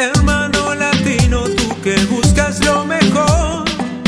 Hermano 0.00 0.76
latino, 0.76 1.42
tú 1.56 1.74
que 1.82 1.96
buscas 2.04 2.64
lo 2.64 2.84
mejor, 2.84 3.64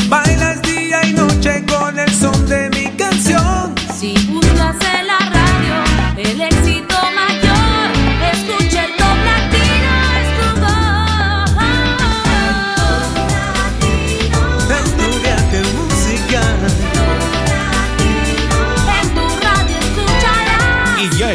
bailas 0.07 0.61
día 0.61 1.05
y 1.05 1.11
noche 1.11 1.65
con 1.67 1.99
el 1.99 2.09
son 2.15 2.47
de 2.47 2.69
mi 2.69 2.89
canción. 2.95 3.75
Si 3.93 4.13
buscas 4.31 4.77
el 4.97 5.09
amor 5.09 5.20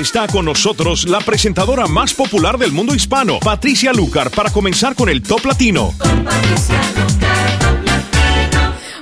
está 0.06 0.28
con 0.28 0.44
nosotros 0.44 1.08
la 1.08 1.18
presentadora 1.18 1.88
más 1.88 2.14
popular 2.14 2.58
del 2.58 2.70
mundo 2.70 2.94
hispano, 2.94 3.40
Patricia 3.40 3.92
Lucar, 3.92 4.30
para 4.30 4.50
comenzar 4.50 4.94
con 4.94 5.08
el 5.08 5.20
Top 5.20 5.44
Latino. 5.44 5.92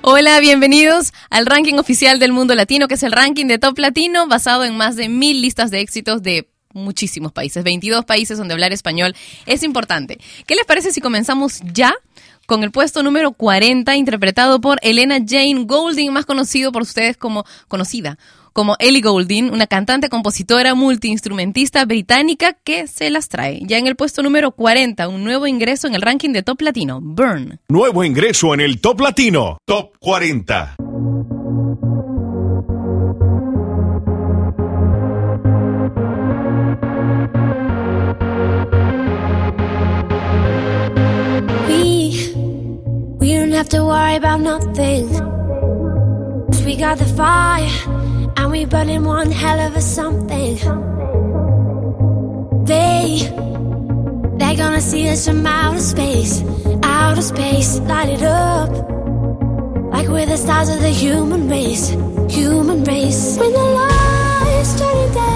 Hola, 0.01 0.41
bienvenidos 0.41 1.13
al 1.29 1.45
ranking 1.45 1.75
oficial 1.75 2.19
del 2.19 2.33
mundo 2.33 2.55
latino, 2.55 2.89
que 2.89 2.95
es 2.95 3.03
el 3.03 3.13
ranking 3.13 3.45
de 3.45 3.59
top 3.59 3.79
latino 3.81 4.27
basado 4.29 4.65
en 4.65 4.79
más 4.79 4.97
de 4.97 5.11
mil 5.11 5.43
listas 5.43 5.71
de 5.71 5.81
éxitos 5.81 6.23
de 6.23 6.49
muchísimos 6.73 7.33
países, 7.33 7.63
22 7.65 8.07
países 8.07 8.39
donde 8.39 8.55
hablar 8.55 8.73
español 8.73 9.15
es 9.45 9.63
importante. 9.63 10.19
¿Qué 10.47 10.55
les 10.55 10.65
parece 10.65 10.91
si 10.91 11.03
comenzamos 11.03 11.61
ya? 11.75 11.95
Con 12.47 12.63
el 12.63 12.71
puesto 12.71 13.03
número 13.03 13.33
40, 13.33 13.95
interpretado 13.97 14.61
por 14.61 14.79
Elena 14.83 15.17
Jane 15.17 15.65
Golding, 15.65 16.13
más 16.13 16.25
conocido 16.25 16.73
por 16.73 16.83
ustedes 16.83 17.19
como 17.19 17.45
conocida 17.69 18.19
como 18.55 18.77
Ellie 18.79 19.03
Goulding, 19.03 19.53
una 19.53 19.67
cantante, 19.67 20.09
compositora, 20.09 20.75
multiinstrumentista 20.75 21.85
británica 21.85 22.55
que 22.55 22.87
se 22.87 23.11
las 23.11 23.29
trae. 23.29 23.61
Ya 23.67 23.79
en 23.79 23.87
el 23.87 23.97
puesto 23.97 24.23
número 24.23 24.53
40, 24.53 25.09
un 25.09 25.25
nuevo 25.25 25.47
ingreso 25.47 25.89
en 25.89 25.95
el 25.95 26.03
ranking 26.03 26.31
de 26.31 26.43
Top 26.43 26.63
Latino, 26.63 27.01
Burn. 27.03 27.59
Nuevo 27.69 28.05
ingreso 28.05 28.55
en 28.55 28.61
el 28.61 28.81
Top 28.81 29.01
Latino, 29.01 29.59
Top 29.67 29.97
40. 30.01 30.77
We 43.19 43.35
don't 43.37 43.53
have 43.53 43.71
to 43.71 43.85
worry 43.85 44.17
about 44.17 44.41
nothing. 44.41 45.09
We 46.65 46.77
got 46.77 46.99
the 46.99 47.07
fire 47.17 48.24
And 48.37 48.51
we 48.51 48.65
burning 48.65 49.05
one 49.05 49.31
hell 49.31 49.61
of 49.61 49.77
a 49.77 49.81
something. 49.81 50.57
They, 52.65 53.19
they're 54.39 54.57
gonna 54.57 54.81
see 54.81 55.09
us 55.09 55.27
from 55.27 55.47
outer 55.47 55.81
space, 55.81 56.43
outer 56.83 57.23
space, 57.23 57.79
light 57.81 58.09
it 58.09 58.23
up. 58.23 58.71
Like 59.93 60.09
we're 60.09 60.27
the 60.27 60.37
stars 60.37 60.69
of 60.69 60.81
the 60.81 60.91
human 60.91 61.49
race, 61.49 61.91
human 62.29 62.85
race. 62.85 63.39
When 63.39 63.53
the 63.53 63.59
lights 63.59 64.79
turn 64.81 65.15
down. 65.15 65.34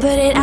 put 0.00 0.16
it 0.16 0.37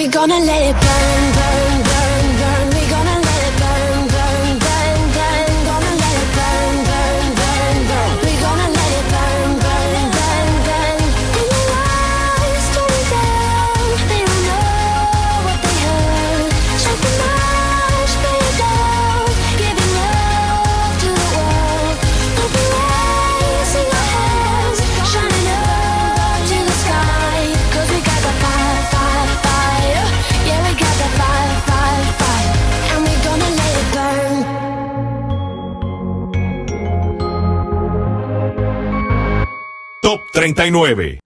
we 0.00 0.08
gonna 0.08 0.40
let 0.40 0.62
it 0.62 0.80
burn. 0.80 1.39
39. 40.32 41.20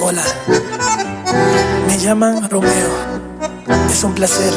Hola, 0.00 0.24
me 1.86 1.98
llaman 1.98 2.50
Romeo. 2.50 2.90
Es 3.88 4.02
un 4.02 4.14
placer 4.14 4.52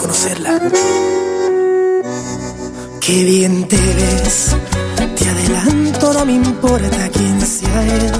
conocerla. 0.00 0.58
Qué 3.00 3.24
bien 3.24 3.68
te 3.68 3.76
ves, 3.76 4.56
te 5.16 5.28
adelanto, 5.28 6.14
no 6.14 6.26
me 6.26 6.32
importa 6.32 7.08
quién 7.12 7.40
sea 7.40 7.82
él. 7.84 8.12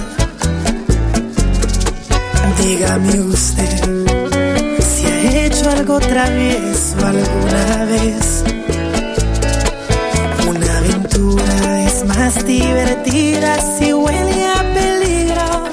Dígame 2.63 3.21
usted 3.23 4.07
si 4.79 5.07
ha 5.07 5.47
hecho 5.47 5.71
algo 5.71 5.99
travieso 5.99 6.97
alguna 7.05 7.85
vez 7.87 8.40
es 11.03 12.05
más 12.05 12.45
divertida 12.45 13.59
si 13.61 13.93
huele 13.93 14.47
a 14.47 14.63
peligro. 14.75 15.65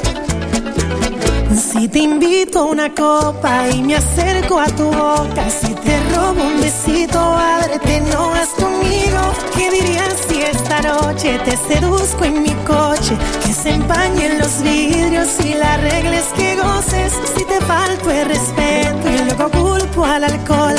Si 1.54 1.88
te 1.90 2.00
invito 2.00 2.60
a 2.60 2.66
una 2.66 2.94
copa 2.94 3.68
y 3.70 3.82
me 3.82 3.96
acerco 3.96 4.60
a 4.60 4.68
tu 4.68 4.86
boca, 4.86 5.50
si 5.50 5.74
te 5.74 6.00
robo 6.16 6.42
un 6.42 6.62
besito, 6.62 7.20
ábrete, 7.20 8.02
no 8.12 8.30
vas 8.30 8.50
conmigo. 8.50 9.20
¿Qué 9.56 9.70
dirías 9.70 10.16
si 10.30 10.42
esta 10.42 10.82
noche 10.82 11.40
te 11.44 11.58
seduzco 11.58 12.24
en 12.24 12.44
mi 12.44 12.56
coche? 12.66 13.18
Que 13.46 13.54
se 13.54 13.72
empañen 13.72 14.40
los 14.40 14.62
vidrios 14.62 15.30
y 15.44 15.56
la 15.56 15.76
regla 15.78 16.08
que 16.38 16.56
goces. 16.56 17.14
Si 17.36 17.44
te 17.44 17.60
falto 17.62 18.12
el 18.12 18.28
respeto 18.28 19.10
y 19.10 19.26
luego 19.26 19.50
culpo 19.52 20.06
al 20.06 20.24
alcohol, 20.24 20.76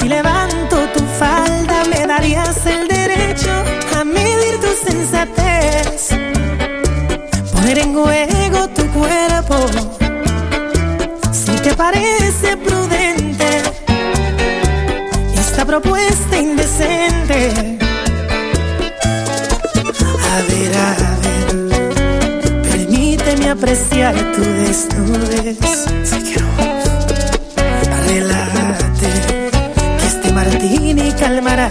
si 0.00 0.08
levanto 0.08 0.41
tu 0.41 0.41
Poner 7.52 7.78
en 7.78 7.94
juego 7.94 8.68
tu 8.70 8.84
cuerpo. 8.88 9.66
Si 11.30 11.52
te 11.62 11.74
parece 11.74 12.56
prudente. 12.56 13.62
Esta 15.38 15.64
propuesta 15.64 16.38
indecente. 16.38 17.78
A 20.32 20.36
ver, 20.48 20.76
a 20.76 20.94
ver, 21.22 22.62
permíteme 22.70 23.50
apreciar 23.50 24.14
tu 24.32 24.42
desnudez. 24.42 25.58
Si 26.02 26.16
quiero, 26.22 26.46
relájate, 28.08 29.10
que 29.98 30.06
este 30.06 30.32
martini 30.32 31.12
calmará 31.12 31.70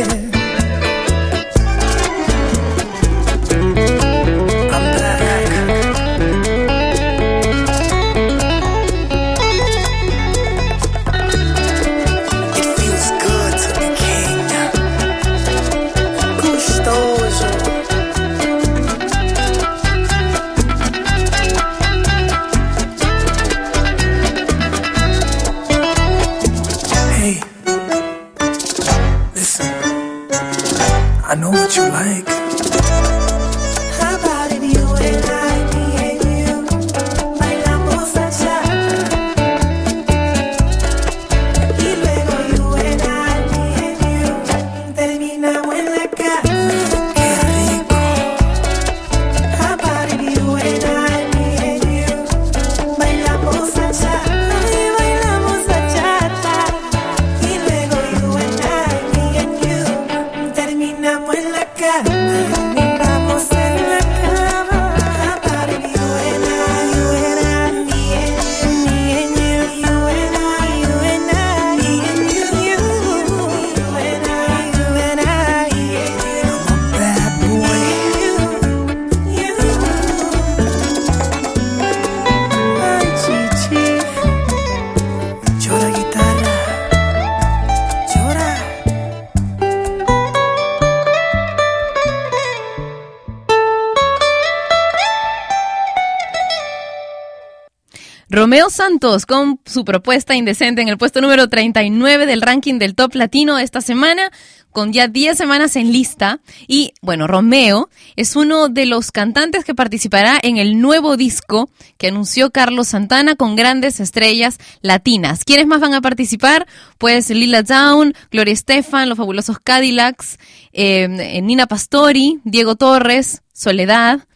Romeo 98.51 98.69
Santos 98.69 99.25
con 99.25 99.61
su 99.65 99.85
propuesta 99.85 100.35
indecente 100.35 100.81
en 100.81 100.89
el 100.89 100.97
puesto 100.97 101.21
número 101.21 101.47
39 101.47 102.25
del 102.25 102.41
ranking 102.41 102.79
del 102.79 102.95
top 102.95 103.15
latino 103.15 103.57
esta 103.57 103.79
semana, 103.79 104.29
con 104.71 104.91
ya 104.91 105.07
10 105.07 105.37
semanas 105.37 105.77
en 105.77 105.93
lista. 105.93 106.41
Y 106.67 106.91
bueno, 107.01 107.27
Romeo 107.27 107.89
es 108.17 108.35
uno 108.35 108.67
de 108.67 108.87
los 108.87 109.13
cantantes 109.13 109.63
que 109.63 109.73
participará 109.73 110.37
en 110.43 110.57
el 110.57 110.81
nuevo 110.81 111.15
disco 111.15 111.69
que 111.97 112.07
anunció 112.07 112.51
Carlos 112.51 112.89
Santana 112.89 113.37
con 113.37 113.55
grandes 113.55 114.01
estrellas 114.01 114.57
latinas. 114.81 115.45
¿Quiénes 115.45 115.67
más 115.67 115.79
van 115.79 115.93
a 115.93 116.01
participar? 116.01 116.67
Pues 116.97 117.29
Lila 117.29 117.63
Down, 117.63 118.13
Gloria 118.31 118.53
Estefan, 118.53 119.07
Los 119.07 119.17
Fabulosos 119.17 119.59
Cadillacs, 119.59 120.37
eh, 120.73 121.39
Nina 121.41 121.67
Pastori, 121.67 122.41
Diego 122.43 122.75
Torres, 122.75 123.43
Soledad 123.53 124.27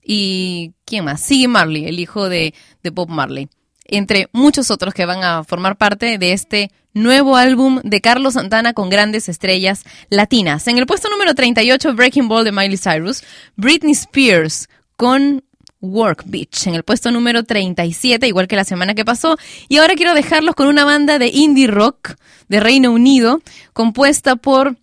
y 0.00 0.74
¿quién 0.84 1.06
más? 1.06 1.22
Siggy 1.22 1.48
Marley, 1.48 1.86
el 1.86 1.98
hijo 1.98 2.28
de 2.28 2.54
Bob 2.92 3.08
Marley, 3.08 3.48
entre 3.84 4.28
muchos 4.32 4.70
otros 4.70 4.94
que 4.94 5.06
van 5.06 5.22
a 5.22 5.44
formar 5.44 5.76
parte 5.76 6.18
de 6.18 6.32
este 6.32 6.70
nuevo 6.94 7.36
álbum 7.36 7.80
de 7.82 8.00
Carlos 8.00 8.34
Santana 8.34 8.72
con 8.72 8.88
grandes 8.88 9.28
estrellas 9.28 9.84
latinas. 10.08 10.66
En 10.68 10.78
el 10.78 10.86
puesto 10.86 11.10
número 11.10 11.34
38, 11.34 11.94
Breaking 11.94 12.28
Ball 12.28 12.44
de 12.44 12.52
Miley 12.52 12.78
Cyrus, 12.78 13.22
Britney 13.56 13.92
Spears 13.92 14.68
con 14.96 15.42
Work 15.80 16.22
Beach 16.26 16.66
en 16.66 16.74
el 16.74 16.82
puesto 16.82 17.10
número 17.10 17.44
37, 17.44 18.26
igual 18.26 18.48
que 18.48 18.56
la 18.56 18.64
semana 18.64 18.94
que 18.94 19.04
pasó. 19.04 19.36
Y 19.68 19.78
ahora 19.78 19.94
quiero 19.94 20.14
dejarlos 20.14 20.54
con 20.54 20.68
una 20.68 20.84
banda 20.84 21.18
de 21.18 21.28
indie 21.28 21.66
rock 21.66 22.14
de 22.48 22.60
Reino 22.60 22.90
Unido, 22.90 23.42
compuesta 23.72 24.36
por 24.36 24.76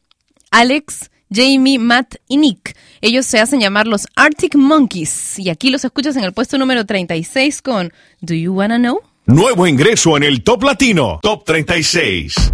Alex, 0.52 1.10
Jamie, 1.32 1.80
Matt 1.80 2.16
y 2.28 2.38
Nick. 2.38 2.76
Ellos 3.04 3.26
se 3.26 3.40
hacen 3.40 3.60
llamar 3.60 3.88
los 3.88 4.08
Arctic 4.16 4.56
Monkeys. 4.56 5.40
Y 5.40 5.50
aquí 5.50 5.72
los 5.72 5.84
escuchas 5.84 6.16
en 6.18 6.24
el 6.24 6.34
puesto 6.34 6.60
número 6.60 6.86
36 6.86 7.64
con 7.64 7.92
Do 8.22 8.36
You 8.36 8.54
Wanna 8.54 8.78
Know? 8.78 9.02
Nuevo 9.26 9.66
ingreso 9.66 10.18
en 10.18 10.24
el 10.24 10.44
Top 10.44 10.64
Latino, 10.64 11.20
Top 11.24 11.44
36. 11.44 12.54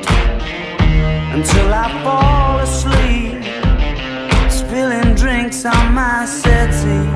until 1.33 1.73
I 1.73 1.87
fall 2.03 2.59
asleep, 2.59 3.41
spilling 4.51 5.15
drinks 5.15 5.63
on 5.65 5.93
my 5.93 6.25
settee. 6.25 7.07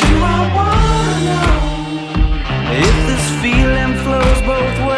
Do 0.00 0.12
I 0.36 0.40
wanna 0.56 1.16
know 1.28 1.50
if 2.86 2.96
this 3.08 3.26
feeling 3.42 3.94
flows 4.04 4.40
both 4.42 4.78
ways? 4.88 4.95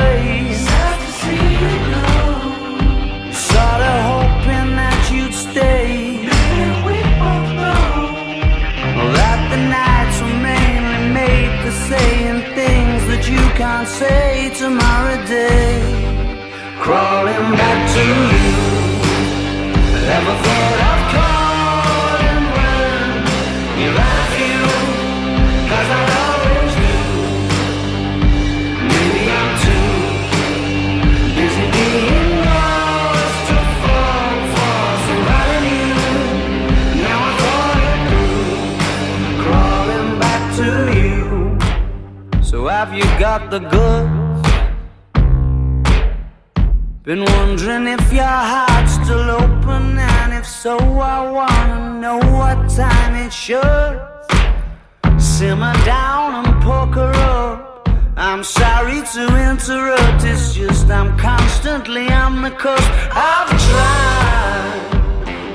Interrupt, 59.61 60.25
it's 60.25 60.55
just 60.55 60.89
I'm 60.89 61.19
constantly 61.19 62.09
on 62.11 62.43
the 62.43 62.51
coast. 62.51 62.89
I've 63.11 63.51
tried 63.69 64.89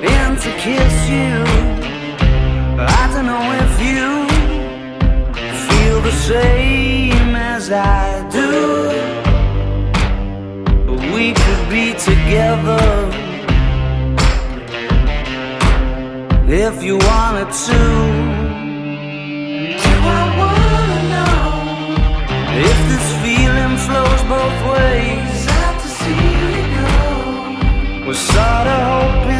and 0.03 0.38
to 0.43 0.51
kiss 0.65 0.95
you. 1.17 1.36
But 2.75 2.89
I 2.89 3.03
don't 3.13 3.27
know 3.31 3.45
if 3.63 3.74
you 3.88 4.27
feel 5.67 6.01
the 6.01 6.12
same 6.12 7.36
as 7.36 7.72
I 7.72 8.27
do 8.29 8.43
we 11.13 11.31
could 11.31 11.69
be 11.69 11.93
together 11.93 12.83
if 16.50 16.83
you 16.83 16.98
wanted 16.98 17.51
to. 17.51 18.32
Both 24.27 24.60
ways? 24.72 25.30
Sad 25.46 25.75
to 25.82 25.88
see 26.00 26.24
you 26.42 26.53
go. 26.77 28.08
Was 28.08 28.20
sorta 28.20 28.77
hoping 28.92 29.32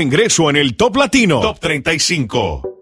Ingreso 0.00 0.50
en 0.50 0.56
el 0.56 0.76
Top 0.76 0.96
Latino. 0.96 1.40
Top 1.40 1.58
35. 1.60 2.73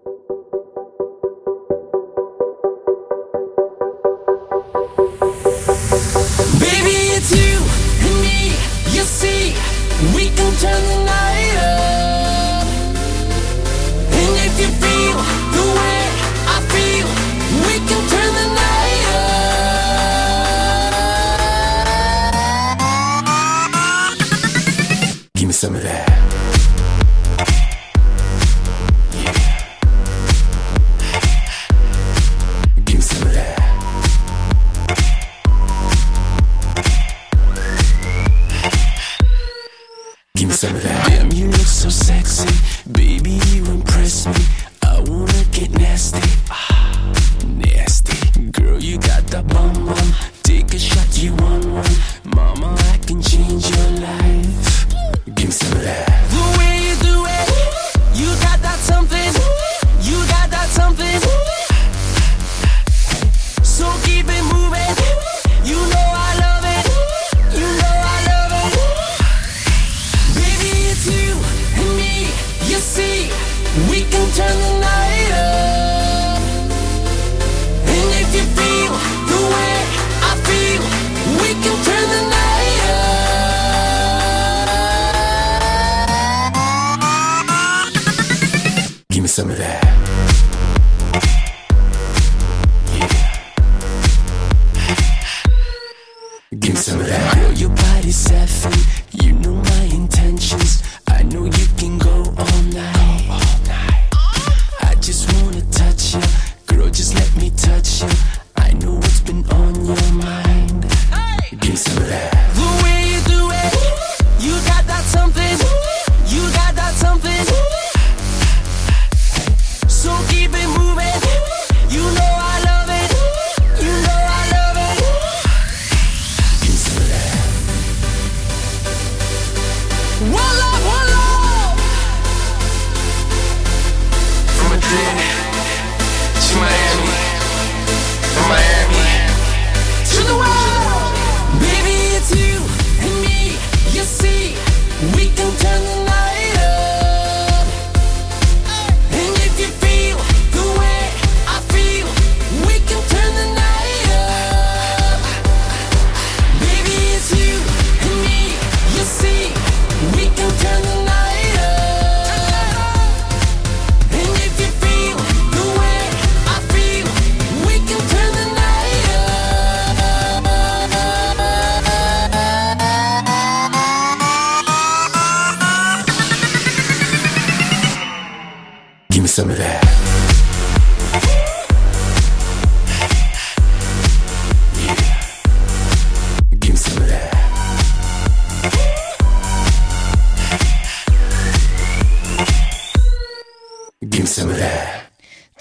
some 40.53 40.75
of 40.75 40.83
that. 40.83 41.07
Damn, 41.07 41.31
you 41.31 41.47
look 41.47 41.67
so 41.67 41.89
sexy. 41.89 42.47
Baby, 42.91 43.39
you 43.47 43.65
impress 43.65 44.27
me. 44.27 44.45
I 44.83 44.99
wanna 44.99 45.43
get 45.51 45.71
nasty. 45.71 46.72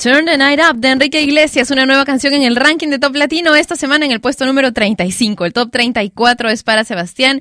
Turn 0.02 0.24
the 0.24 0.36
Night 0.36 0.58
Up 0.58 0.80
de 0.80 0.88
Enrique 0.88 1.22
Iglesias, 1.22 1.70
una 1.70 1.86
nueva 1.86 2.04
canción 2.04 2.34
en 2.34 2.42
el 2.42 2.56
ranking 2.56 2.88
de 2.88 2.98
Top 2.98 3.14
Latino 3.14 3.54
esta 3.54 3.76
semana 3.76 4.04
en 4.04 4.10
el 4.10 4.20
puesto 4.20 4.44
número 4.44 4.72
35. 4.72 5.44
El 5.44 5.52
top 5.52 5.70
34 5.70 6.48
es 6.48 6.64
para 6.64 6.82
Sebastián 6.82 7.40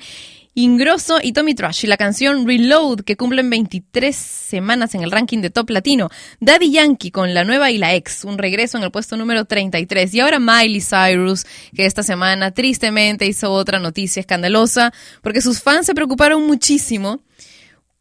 Ingrosso 0.53 1.17
y 1.23 1.31
Tommy 1.31 1.55
Trash 1.55 1.85
y 1.85 1.87
la 1.87 1.97
canción 1.97 2.45
Reload 2.45 2.99
que 2.99 3.17
cumplen 3.17 3.49
23 3.49 4.15
semanas 4.15 4.93
en 4.93 5.01
el 5.01 5.09
ranking 5.09 5.39
de 5.39 5.49
Top 5.49 5.71
Latino. 5.71 6.09
Daddy 6.39 6.69
Yankee 6.69 7.09
con 7.09 7.33
la 7.33 7.43
nueva 7.45 7.71
y 7.71 7.79
la 7.79 7.95
ex, 7.95 8.25
un 8.25 8.37
regreso 8.37 8.77
en 8.77 8.83
el 8.83 8.91
puesto 8.91 9.17
número 9.17 9.45
33. 9.45 10.13
Y 10.13 10.19
ahora 10.19 10.37
Miley 10.37 10.81
Cyrus 10.81 11.47
que 11.75 11.87
esta 11.87 12.03
semana 12.03 12.51
tristemente 12.51 13.25
hizo 13.25 13.51
otra 13.51 13.79
noticia 13.79 14.19
escandalosa 14.19 14.93
porque 15.23 15.41
sus 15.41 15.63
fans 15.63 15.87
se 15.87 15.95
preocuparon 15.95 16.45
muchísimo 16.45 17.21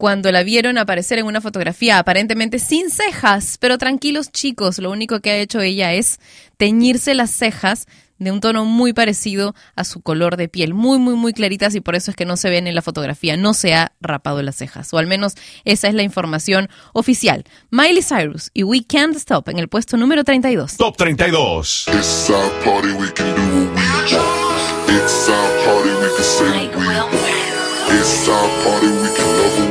cuando 0.01 0.31
la 0.31 0.41
vieron 0.41 0.79
aparecer 0.79 1.19
en 1.19 1.27
una 1.27 1.41
fotografía 1.41 1.99
aparentemente 1.99 2.57
sin 2.57 2.89
cejas, 2.89 3.59
pero 3.59 3.77
tranquilos 3.77 4.31
chicos, 4.31 4.79
lo 4.79 4.89
único 4.89 5.19
que 5.19 5.29
ha 5.29 5.37
hecho 5.37 5.61
ella 5.61 5.93
es 5.93 6.19
teñirse 6.57 7.13
las 7.13 7.29
cejas 7.29 7.85
de 8.17 8.31
un 8.31 8.41
tono 8.41 8.65
muy 8.65 8.93
parecido 8.93 9.53
a 9.75 9.83
su 9.83 10.01
color 10.01 10.37
de 10.37 10.49
piel, 10.49 10.73
muy, 10.73 10.97
muy, 10.97 11.13
muy 11.13 11.33
claritas 11.33 11.75
y 11.75 11.81
por 11.81 11.93
eso 11.93 12.09
es 12.09 12.17
que 12.17 12.25
no 12.25 12.35
se 12.35 12.49
ven 12.49 12.65
en 12.65 12.73
la 12.73 12.81
fotografía, 12.81 13.37
no 13.37 13.53
se 13.53 13.75
ha 13.75 13.91
rapado 14.01 14.41
las 14.41 14.55
cejas, 14.55 14.91
o 14.91 14.97
al 14.97 15.05
menos 15.05 15.35
esa 15.65 15.87
es 15.87 15.93
la 15.93 16.01
información 16.01 16.67
oficial. 16.93 17.43
Miley 17.69 18.01
Cyrus 18.01 18.49
y 18.55 18.63
We 18.63 18.83
Can't 18.83 19.15
Stop 19.17 19.49
en 19.49 19.59
el 19.59 19.67
puesto 19.67 19.97
número 19.97 20.23
32. 20.23 20.77
Top 20.77 20.97
32. 20.97 21.85
It's 21.93 22.27
our 22.31 22.49
party, 22.63 22.91
we 22.93 23.11
can 23.11 23.35
do 23.35 23.71
what 23.71 24.09
we 24.09 24.17
want. 24.17 24.89
It's 24.89 25.29
our 25.29 25.49
party, 25.63 25.91
we 25.91 26.09
can 26.15 26.23
say 26.23 26.67
what 26.69 27.11
we 27.11 27.19
want. 27.19 27.51
It's 27.93 28.27
our 28.27 28.49
party, 28.63 28.87
we 28.87 29.09
can 29.15 29.27
love 29.37 29.59
what 29.59 29.70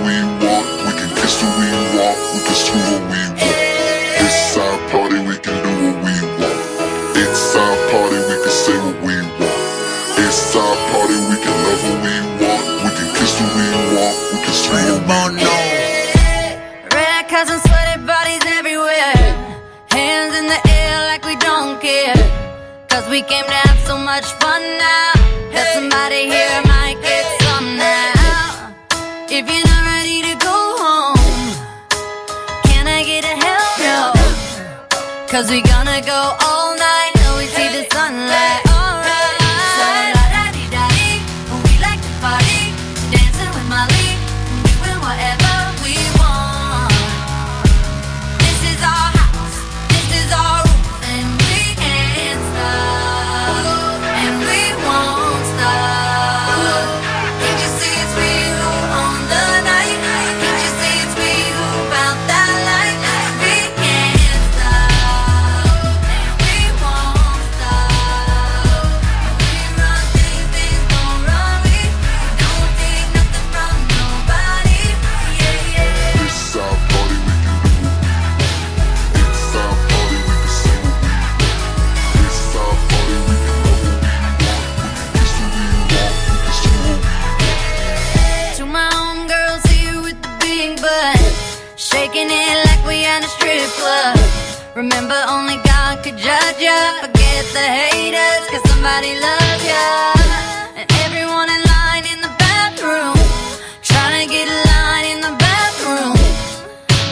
Cause 23.01 23.09
we 23.09 23.23
came 23.23 23.47
to 23.47 23.51
have 23.51 23.79
so 23.87 23.97
much 23.97 24.27
fun 24.45 24.61
now. 24.61 25.13
That 25.57 25.73
somebody 25.73 26.29
here 26.29 26.61
might 26.69 27.01
get 27.01 27.25
some 27.49 27.79
now. 27.79 28.13
Uh. 28.21 29.25
If 29.25 29.49
you're 29.49 29.69
not 29.73 29.85
ready 29.89 30.21
to 30.29 30.35
go 30.37 30.57
home, 30.85 31.17
can 32.69 32.87
I 32.87 33.01
get 33.03 33.25
a 33.25 33.35
hell 33.41 33.69
no? 33.89 35.27
Cause 35.29 35.49
we 35.49 35.63
gonna 35.63 36.03
go 36.03 36.37
all 36.45 36.77
night 36.77 37.13
till 37.15 37.39
we 37.39 37.47
see 37.47 37.69
the 37.73 37.89
sunlight. 37.91 38.70
Judge 96.31 96.63
ya. 96.63 96.79
Forget 97.03 97.45
the 97.57 97.67
haters, 97.87 98.45
cause 98.51 98.65
somebody 98.71 99.13
loves 99.27 99.63
ya. 99.73 99.87
And 100.79 100.87
everyone 101.05 101.49
in 101.57 101.63
line 101.75 102.07
in 102.13 102.19
the 102.27 102.33
bathroom, 102.43 103.19
trying 103.83 104.15
to 104.23 104.27
get 104.35 104.47
a 104.47 104.59
line 104.73 105.07
in 105.15 105.19
the 105.27 105.35
bathroom. 105.45 106.15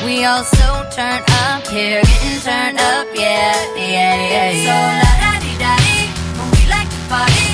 We 0.05 0.25
all 0.25 0.45
so 0.59 0.69
turned 0.95 1.27
up 1.47 1.67
here, 1.67 2.01
getting 2.11 2.39
turned 2.47 2.79
up, 2.79 3.07
yeah, 3.15 3.59
yeah, 3.75 4.15
yeah, 4.35 4.51
yeah. 4.55 4.69
So 4.69 4.77
la 5.03 5.13
da 5.23 5.33
di 5.45 5.53
da 5.65 5.73
di, 5.85 5.99
we 6.55 6.63
like 6.75 6.91
to 6.95 7.01
party, 7.11 7.51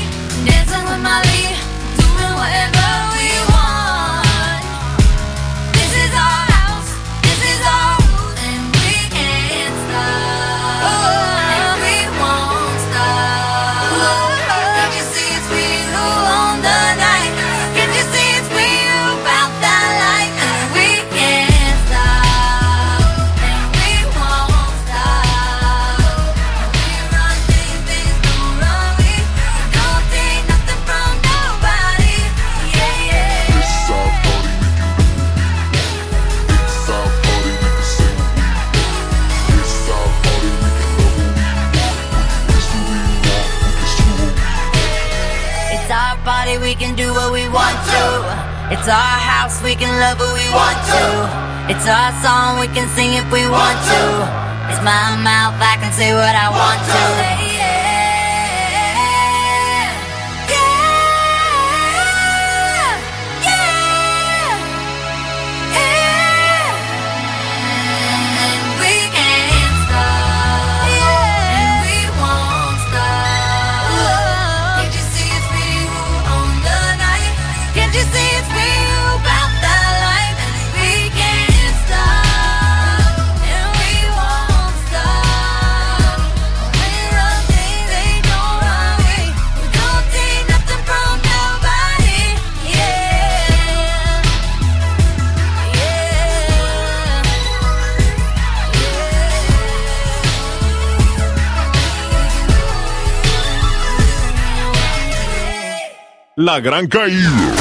dancing 0.47 0.85
with 0.89 1.03
Molly, 1.09 1.45
doing 1.99 2.35
whatever 2.41 3.14
It's 51.67 51.87
our 51.89 52.13
song, 52.21 52.61
we 52.61 52.69
can 52.69 52.87
sing 52.95 53.15
if 53.15 53.25
we 53.33 53.49
want 53.49 53.79
to. 53.89 54.03
It's 54.69 54.85
my 54.85 55.17
mouth, 55.17 55.57
I 55.57 55.77
can 55.81 55.93
say 55.93 56.13
what 56.13 56.37
I 56.37 56.51
want 56.53 57.41
to. 57.41 57.44
La 106.45 106.61
gran 106.61 106.89
caída. 106.89 107.55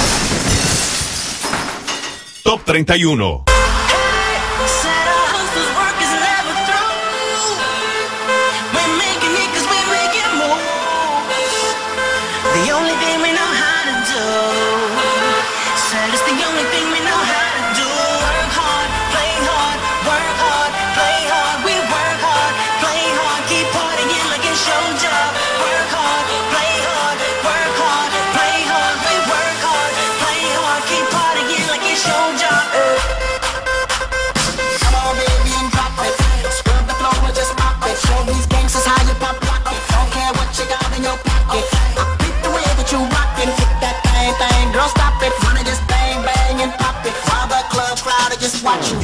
Top 2.44 2.66
31. 2.66 3.53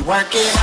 Working. 0.09 0.58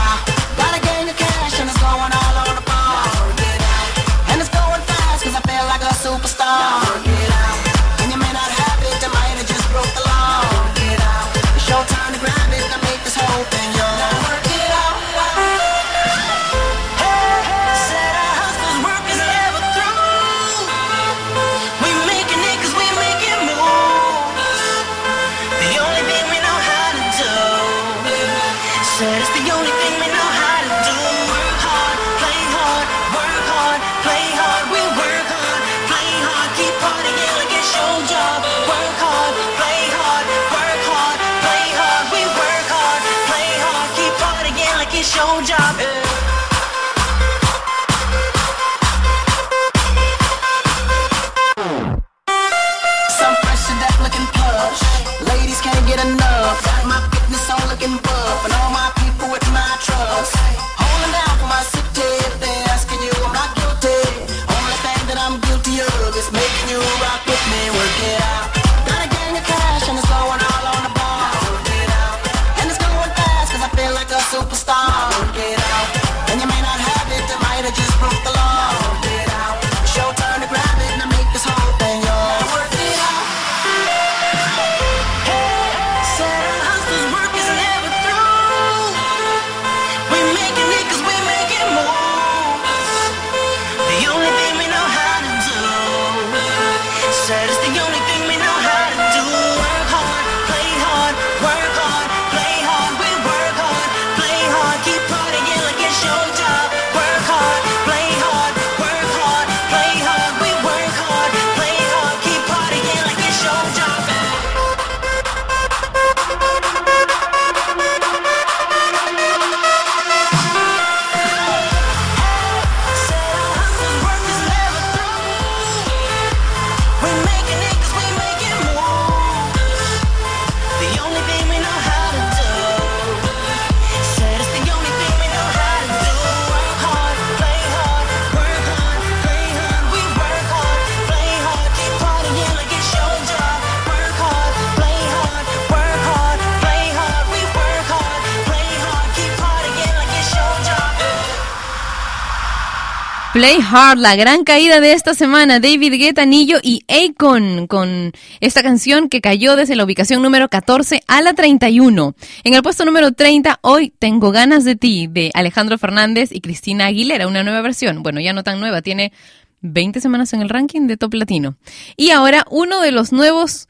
Play 153.47 153.61
Hard, 153.63 153.99
la 153.99 154.17
gran 154.17 154.43
caída 154.43 154.81
de 154.81 154.93
esta 154.93 155.15
semana, 155.15 155.61
David 155.61 155.93
Guetta, 155.93 156.27
Nillo 156.27 156.59
y 156.61 156.85
Akon, 156.89 157.69
con 157.69 158.11
esta 158.41 158.65
canción 158.65 159.09
que 159.09 159.21
cayó 159.21 159.55
desde 159.55 159.77
la 159.77 159.85
ubicación 159.85 160.21
número 160.21 160.49
14 160.49 161.05
a 161.07 161.23
la 161.23 161.33
31. 161.33 162.17
En 162.43 162.55
el 162.55 162.63
puesto 162.65 162.85
número 162.85 163.13
30, 163.13 163.61
hoy 163.63 163.93
tengo 163.97 164.33
ganas 164.33 164.65
de 164.65 164.75
ti, 164.75 165.07
de 165.07 165.31
Alejandro 165.33 165.79
Fernández 165.79 166.33
y 166.33 166.41
Cristina 166.41 166.87
Aguilera, 166.87 167.29
una 167.29 167.45
nueva 167.45 167.63
versión. 167.63 168.03
Bueno, 168.03 168.19
ya 168.21 168.33
no 168.33 168.43
tan 168.43 168.59
nueva, 168.59 168.83
tiene 168.83 169.13
20 169.61 170.01
semanas 170.01 170.33
en 170.33 170.43
el 170.43 170.49
ranking 170.49 170.89
de 170.89 170.97
Top 170.97 171.15
Latino. 171.15 171.55
Y 171.97 172.11
ahora 172.11 172.45
uno 172.51 172.81
de 172.81 172.91
los 172.91 173.13
nuevos 173.13 173.69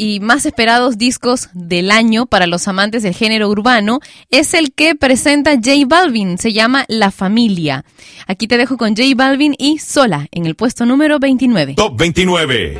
y 0.00 0.18
más 0.18 0.46
esperados 0.46 0.96
discos 0.96 1.50
del 1.52 1.90
año 1.90 2.24
para 2.24 2.46
los 2.46 2.66
amantes 2.68 3.02
del 3.02 3.14
género 3.14 3.50
urbano 3.50 4.00
es 4.30 4.54
el 4.54 4.72
que 4.72 4.94
presenta 4.94 5.56
J 5.56 5.72
Balvin, 5.86 6.38
se 6.38 6.54
llama 6.54 6.86
La 6.88 7.10
Familia. 7.10 7.84
Aquí 8.26 8.48
te 8.48 8.56
dejo 8.56 8.78
con 8.78 8.96
J 8.96 9.10
Balvin 9.14 9.54
y 9.58 9.76
Sola 9.76 10.26
en 10.30 10.46
el 10.46 10.54
puesto 10.54 10.86
número 10.86 11.18
29. 11.18 11.74
Top 11.74 11.98
29. 11.98 12.78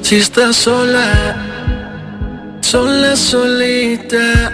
Si 0.00 0.16
estás 0.16 0.56
sola, 0.56 1.36
sola, 2.62 3.14
solita, 3.14 4.50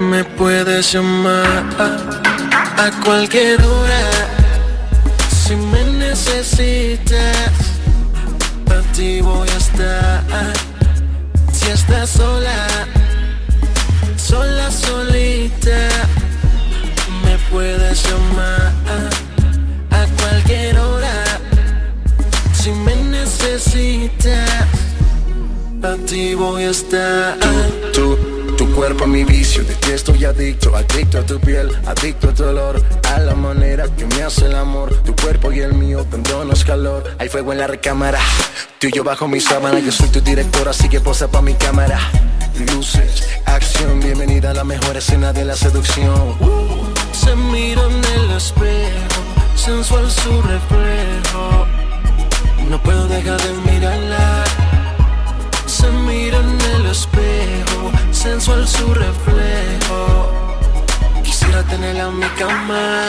me 0.00 0.24
puedes 0.24 0.92
llamar 0.92 2.29
a 2.80 2.90
cualquier 3.04 3.62
hora. 3.62 4.10
Si 5.42 5.54
me 5.54 5.84
necesitas, 5.84 7.50
para 8.64 8.82
ti 8.92 9.20
voy 9.20 9.48
a 9.48 9.56
estar. 9.56 10.22
Si 11.52 11.66
estás 11.70 12.10
sola, 12.10 12.66
sola, 14.16 14.70
solita, 14.70 15.80
me 17.24 17.36
puedes 17.50 18.02
llamar 18.04 18.72
a 19.90 20.02
cualquier 20.20 20.78
hora. 20.78 21.24
Si 22.54 22.70
me 22.70 22.94
necesitas, 22.96 24.66
a 25.82 25.96
ti 26.06 26.34
voy 26.34 26.64
a 26.64 26.70
estar. 26.70 27.36
Tú, 27.92 28.16
tu 28.16 28.39
cuerpo 28.72 29.06
mi 29.06 29.24
vicio, 29.24 29.64
de 29.64 29.74
ti 29.74 29.90
estoy 29.92 30.24
adicto, 30.24 30.74
adicto 30.74 31.18
a 31.18 31.22
tu 31.22 31.38
piel, 31.40 31.70
adicto 31.86 32.30
a 32.30 32.34
tu 32.34 32.44
olor, 32.44 32.82
a 33.14 33.18
la 33.20 33.34
manera 33.34 33.84
que 33.96 34.06
me 34.06 34.22
hace 34.22 34.46
el 34.46 34.54
amor, 34.54 34.94
tu 35.04 35.14
cuerpo 35.16 35.52
y 35.52 35.60
el 35.60 35.74
mío 35.74 36.06
dándonos 36.10 36.64
calor, 36.64 37.04
hay 37.18 37.28
fuego 37.28 37.52
en 37.52 37.58
la 37.58 37.66
recámara, 37.66 38.20
tú 38.78 38.88
y 38.88 38.92
yo 38.92 39.04
bajo 39.04 39.28
mi 39.28 39.40
sábana, 39.40 39.78
yo 39.80 39.92
soy 39.92 40.08
tu 40.08 40.20
director, 40.20 40.68
así 40.68 40.88
que 40.88 41.00
posa 41.00 41.28
pa' 41.28 41.42
mi 41.42 41.54
cámara, 41.54 41.98
luces, 42.74 43.28
acción, 43.46 44.00
bienvenida 44.00 44.50
a 44.50 44.54
la 44.54 44.64
mejor 44.64 44.96
escena 44.96 45.32
de 45.32 45.44
la 45.44 45.56
seducción. 45.56 46.36
Se 47.12 47.34
mira 47.36 47.82
en 47.84 48.20
el 48.20 48.36
espejo, 48.36 49.20
sensual 49.54 50.10
su 50.10 50.42
reflejo. 50.42 51.66
No 52.68 52.80
puedo 52.82 53.06
dejar 53.08 53.40
de 53.40 53.72
mirarla. 53.72 54.44
Se 55.66 55.90
mira 55.90 56.38
en 56.38 56.60
el 56.76 56.86
espejo, 56.86 57.90
sensual 58.20 58.68
su 58.68 58.92
reflejo. 58.92 60.30
Quisiera 61.24 61.62
tenerla 61.62 62.08
en 62.08 62.18
mi 62.18 62.26
cama. 62.38 63.08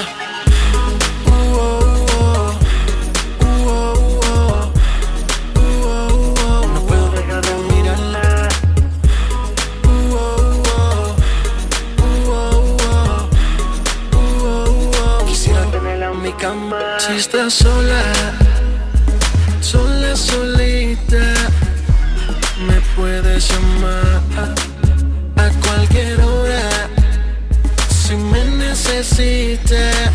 No 6.74 6.82
puedo 6.88 7.12
dejar 7.12 7.42
de 7.46 7.54
mirarla. 7.74 8.48
Uh, 9.84 10.16
oh. 10.16 11.16
Uh, 12.00 12.32
oh. 12.32 13.30
Uh, 14.14 14.92
oh. 14.96 15.26
Quisiera 15.26 15.66
tenerla 15.72 16.12
en 16.12 16.22
mi 16.22 16.32
cama. 16.34 16.80
Si 17.00 17.14
estás 17.18 17.54
sola, 17.54 18.02
sola, 19.60 20.16
solita, 20.16 21.34
me 22.66 22.80
puedes 22.96 23.50
llamar 23.50 24.71
a 25.46 25.50
cualquier 25.66 26.22
hora. 26.22 26.70
Si 27.90 28.16
me 28.16 28.44
necesitas, 28.46 30.12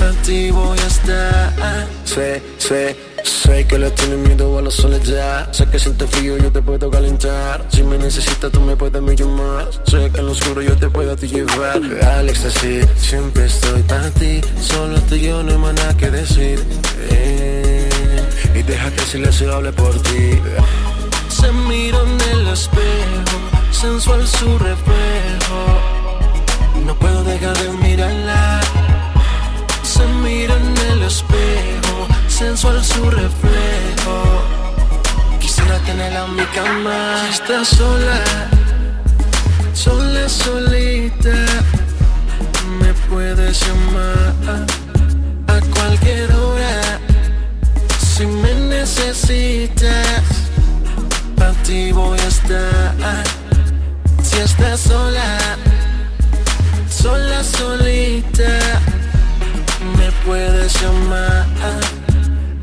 a 0.00 0.10
ti 0.24 0.50
voy 0.50 0.78
a 0.78 0.86
estar. 0.86 1.86
Sé, 2.04 2.42
sé, 2.58 2.96
sé 3.22 3.66
que 3.66 3.78
le 3.78 3.90
tienes 3.92 4.18
miedo 4.18 4.58
a 4.58 4.62
la 4.62 4.70
soledad. 4.70 5.52
Sé 5.52 5.66
que 5.66 5.78
sientes 5.78 6.10
frío, 6.10 6.36
yo 6.36 6.50
te 6.52 6.60
puedo 6.60 6.90
calentar. 6.90 7.66
Si 7.70 7.82
me 7.82 7.96
necesitas, 7.98 8.50
tú 8.52 8.60
me 8.60 8.76
puedes 8.76 9.02
llamar. 9.18 9.68
Sé 9.86 10.10
que 10.10 10.20
en 10.20 10.26
lo 10.26 10.32
oscuro 10.32 10.60
yo 10.62 10.76
te 10.76 10.88
puedo 10.88 11.16
ti 11.16 11.28
llevar. 11.28 11.80
Al 12.16 12.28
éxtasis, 12.28 12.86
siempre 12.96 13.46
estoy 13.46 13.82
para 13.82 14.10
ti. 14.10 14.40
Solo 14.60 14.96
estoy 14.96 15.20
yo, 15.22 15.42
no 15.42 15.52
hay 15.52 15.58
más 15.58 15.74
nada 15.74 15.96
que 15.96 16.10
decir. 16.10 16.62
Eh, 17.10 17.88
y 18.54 18.62
deja 18.62 18.90
que 18.90 19.00
el 19.00 19.06
silencio 19.06 19.54
hable 19.54 19.72
por 19.72 19.94
ti. 20.02 20.40
Se 21.42 21.50
mira 21.50 21.98
en 21.98 22.20
el 22.38 22.46
espejo, 22.46 23.36
sensual 23.72 24.24
su 24.28 24.58
reflejo. 24.58 25.60
No 26.86 26.94
puedo 26.94 27.24
dejar 27.24 27.58
de 27.58 27.68
mirarla. 27.70 28.60
Se 29.82 30.06
mira 30.06 30.54
en 30.54 30.76
el 30.92 31.02
espejo, 31.02 32.06
sensual 32.28 32.84
su 32.84 33.10
reflejo. 33.10 34.22
Quisiera 35.40 35.78
tenerla 35.80 36.26
en 36.26 36.36
mi 36.36 36.44
cama. 36.54 37.24
Si 37.26 37.32
estás 37.32 37.68
sola, 37.70 38.20
sola, 39.74 40.28
solita, 40.28 41.38
me 42.80 42.94
puedes 43.10 43.66
llamar 43.66 44.66
a 45.48 45.60
cualquier 45.74 46.32
hora. 46.34 47.00
Si 48.14 48.26
me 48.26 48.54
necesitas, 48.54 50.41
para 51.42 51.54
ti 51.64 51.90
voy 51.92 52.18
a 52.18 52.28
estar. 52.28 53.24
Si 54.22 54.38
estás 54.38 54.80
sola, 54.80 55.38
sola, 56.88 57.42
solita, 57.42 58.52
me 59.98 60.08
puedes 60.24 60.72
llamar 60.80 61.46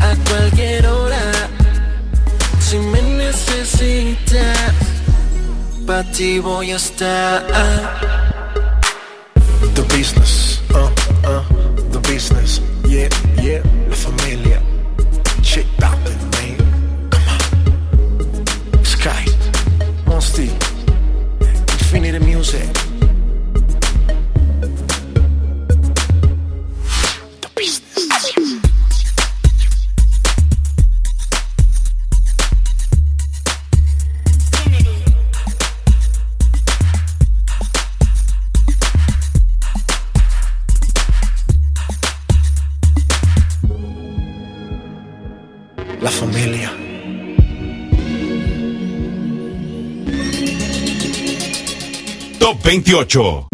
a 0.07 0.11
cualquier 0.29 0.87
hora. 0.87 1.25
Si 2.59 2.77
me 2.77 3.01
necesitas, 3.01 4.73
para 5.85 6.03
ti 6.11 6.39
voy 6.39 6.71
a 6.71 6.77
estar. 6.77 7.45
The 9.75 9.83
business, 9.95 10.61
uh, 10.73 10.89
uh, 11.27 11.43
the 11.91 11.99
business, 12.11 12.61
yeah, 12.87 13.09
yeah, 13.41 13.61
Monty, 20.19 20.49
Infinity 21.39 22.19
Music. 22.19 22.88
28. 52.69 53.48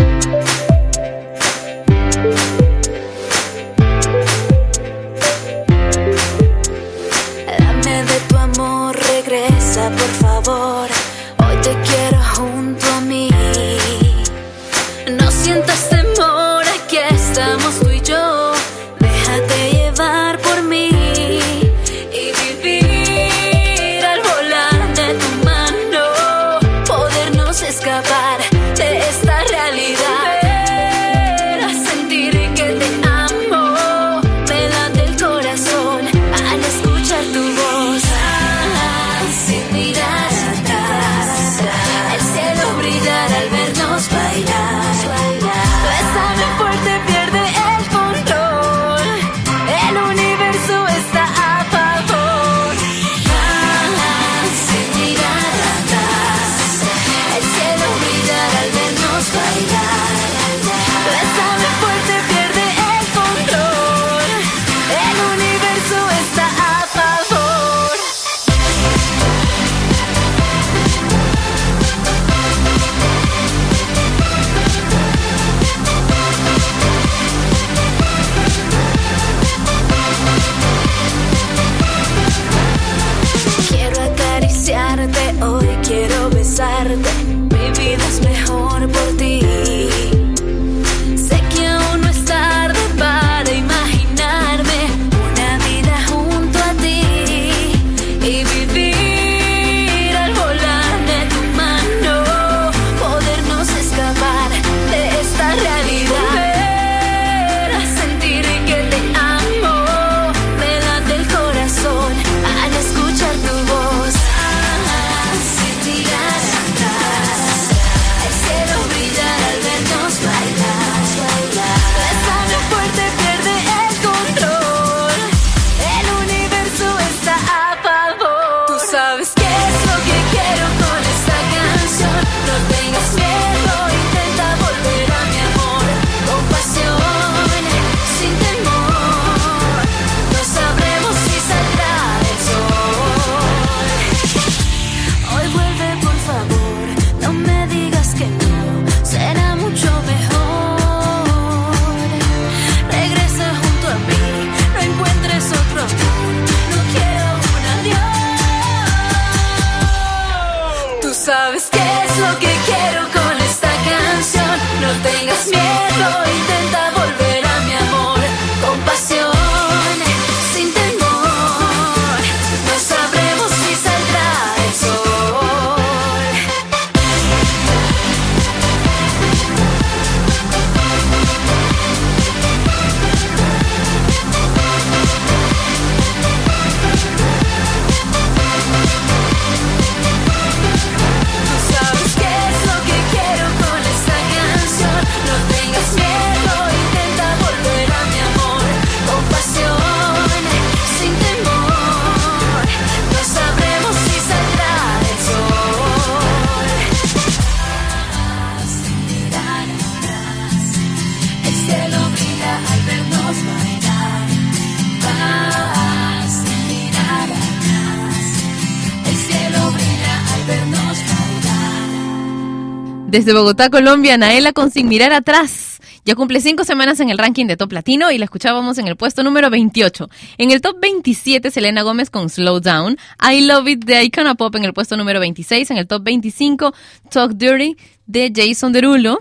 Desde 223.15 223.31
Bogotá, 223.31 223.69
Colombia, 223.69 224.17
Naela 224.17 224.51
con 224.51 224.71
Sin 224.71 224.89
Mirar 224.89 225.13
Atrás. 225.13 225.79
Ya 226.03 226.15
cumple 226.15 226.41
cinco 226.41 226.65
semanas 226.65 226.99
en 226.99 227.09
el 227.09 227.17
ranking 227.17 227.45
de 227.45 227.55
Top 227.55 227.71
Latino 227.71 228.11
y 228.11 228.17
la 228.17 228.25
escuchábamos 228.25 228.77
en 228.77 228.89
el 228.89 228.97
puesto 228.97 229.23
número 229.23 229.49
28. 229.49 230.09
En 230.37 230.51
el 230.51 230.59
top 230.59 230.81
27, 230.81 231.49
Selena 231.49 231.83
Gómez 231.83 232.09
con 232.09 232.29
Slow 232.29 232.59
Down. 232.59 232.97
I 233.21 233.39
Love 233.39 233.69
It 233.69 233.85
de 233.85 234.03
Icona 234.03 234.35
Pop 234.35 234.53
en 234.57 234.65
el 234.65 234.73
puesto 234.73 234.97
número 234.97 235.21
26. 235.21 235.71
En 235.71 235.77
el 235.77 235.87
top 235.87 236.03
25, 236.03 236.73
Talk 237.09 237.31
Dirty 237.35 237.77
de 238.05 238.33
Jason 238.35 238.73
Derulo. 238.73 239.19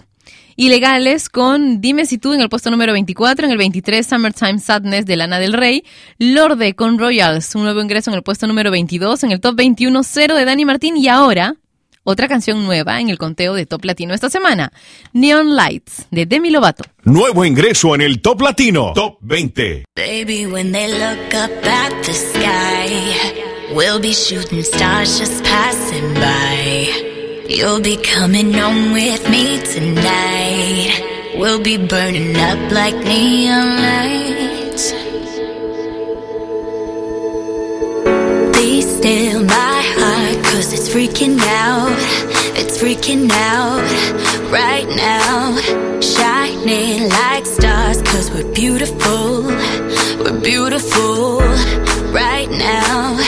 Ilegales 0.56 1.28
con 1.28 1.80
Dime 1.80 2.04
si 2.04 2.18
tú 2.18 2.32
en 2.32 2.40
el 2.40 2.48
puesto 2.48 2.72
número 2.72 2.92
24, 2.94 3.46
en 3.46 3.52
el 3.52 3.58
23 3.58 4.04
Summertime 4.04 4.58
Sadness 4.58 5.06
de 5.06 5.14
Lana 5.14 5.38
del 5.38 5.52
Rey, 5.52 5.84
Lorde 6.18 6.74
con 6.74 6.98
Royals, 6.98 7.54
un 7.54 7.62
nuevo 7.62 7.80
ingreso 7.80 8.10
en 8.10 8.16
el 8.16 8.24
puesto 8.24 8.48
número 8.48 8.72
22, 8.72 9.22
en 9.22 9.30
el 9.30 9.40
top 9.40 9.54
21 9.54 10.02
Cero 10.02 10.34
de 10.34 10.44
Dani 10.44 10.64
Martín 10.64 10.96
y 10.96 11.06
ahora 11.06 11.54
otra 12.04 12.28
canción 12.28 12.64
nueva 12.64 13.00
en 13.00 13.08
el 13.08 13.18
conteo 13.18 13.54
de 13.54 13.66
Top 13.66 13.84
Latino 13.84 14.14
esta 14.14 14.30
semana, 14.30 14.72
Neon 15.12 15.56
Lights 15.56 16.06
de 16.10 16.26
Demi 16.26 16.50
Lovato. 16.50 16.84
Nuevo 17.02 17.44
ingreso 17.44 17.94
en 17.94 18.02
el 18.02 18.22
Top 18.22 18.40
Latino. 18.40 18.92
Top 18.94 19.18
20. 19.22 19.84
Baby, 19.96 20.46
when 20.46 20.72
they 20.72 20.88
look 20.88 21.34
up 21.34 21.66
at 21.66 21.92
the 22.04 22.12
sky, 22.12 23.74
we'll 23.74 24.00
be 24.00 24.12
shooting 24.12 24.62
stars 24.62 25.18
just 25.18 25.42
passing 25.44 26.14
by. 26.14 27.44
You'll 27.48 27.82
be 27.82 27.96
coming 27.98 28.52
home 28.54 28.92
with 28.92 29.28
me 29.28 29.58
tonight. 29.60 31.02
We'll 31.36 31.60
be 31.60 31.76
burning 31.76 32.36
up 32.36 32.72
like 32.72 32.96
neon 33.04 33.76
lights. 33.82 34.92
Be 38.56 38.80
still 38.82 39.44
my 39.44 39.83
freaking 40.94 41.40
out. 41.40 41.90
It's 42.56 42.80
freaking 42.80 43.28
out 43.32 43.82
right 44.52 44.86
now. 44.94 45.58
Shining 46.00 47.08
like 47.08 47.44
stars, 47.46 48.00
cause 48.02 48.30
we're 48.30 48.52
beautiful. 48.52 49.42
We're 50.22 50.40
beautiful 50.40 51.40
right 52.12 52.48
now. 52.48 53.23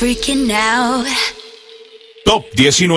Freaking 0.00 0.50
out. 0.50 1.04
Top 2.24 2.44
19. 2.56 2.88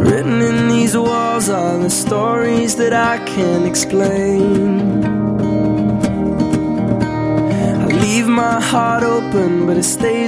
Written 0.00 0.40
in 0.42 0.68
these 0.68 0.96
walls 0.96 1.48
are 1.48 1.76
the 1.78 1.90
stories 1.90 2.76
that 2.76 2.92
I 2.92 3.18
can't 3.26 3.66
explain. 3.66 5.04
I 7.82 7.86
leave 7.86 8.28
my 8.28 8.60
heart 8.60 9.02
open, 9.02 9.66
but 9.66 9.76
it 9.76 9.82
stays 9.82 10.27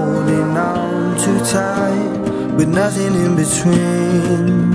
on 0.57 1.17
too 1.17 1.39
tight, 1.45 2.53
with 2.55 2.67
nothing 2.67 3.13
in 3.13 3.35
between. 3.35 4.71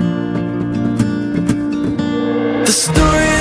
The 2.65 2.71
story 2.71 3.36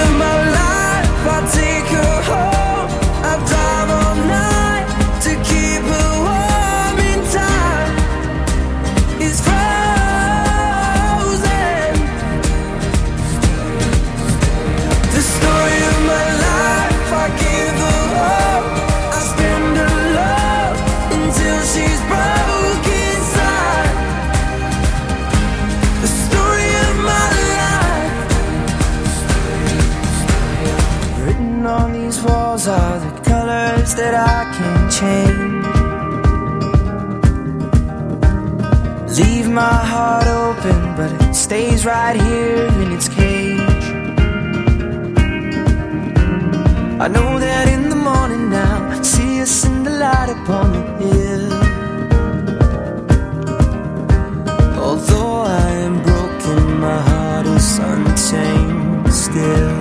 stays 41.47 41.87
right 41.87 42.17
here 42.21 42.67
in 42.83 42.91
its 42.91 43.09
cage. 43.09 43.87
I 47.05 47.07
know 47.07 47.39
that 47.39 47.69
in 47.69 47.89
the 47.89 47.95
morning 48.09 48.51
now, 48.51 49.01
see 49.01 49.41
us 49.41 49.65
in 49.65 49.85
the 49.85 49.95
light 50.05 50.31
upon 50.37 50.67
the 50.73 50.83
hill. 51.05 51.47
Although 54.87 55.35
I 55.65 55.69
am 55.87 55.97
broken, 56.09 56.81
my 56.81 57.01
heart 57.11 57.47
is 57.47 57.79
untamed 57.79 59.15
still. 59.25 59.79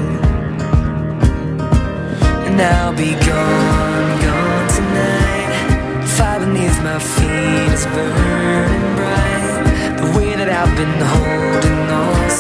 And 2.48 2.62
I'll 2.62 2.96
be 3.06 3.14
gone, 3.32 4.10
gone 4.26 4.68
tonight. 4.78 6.06
Fire 6.16 6.42
beneath 6.46 6.80
my 6.90 7.00
feet 7.14 7.72
is 7.78 7.86
burning 7.96 8.88
bright. 9.00 9.64
The 10.02 10.08
way 10.16 10.30
that 10.40 10.50
I've 10.60 10.76
been 10.78 10.98
holding 11.14 11.35